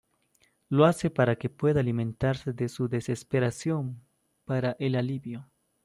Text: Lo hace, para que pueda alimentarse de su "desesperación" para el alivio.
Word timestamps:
Lo 0.67 0.85
hace, 0.85 1.11
para 1.11 1.35
que 1.35 1.47
pueda 1.51 1.79
alimentarse 1.81 2.53
de 2.53 2.69
su 2.69 2.89
"desesperación" 2.89 4.01
para 4.45 4.75
el 4.79 4.95
alivio. 4.95 5.51